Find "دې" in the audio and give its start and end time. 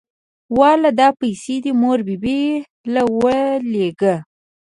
1.63-1.71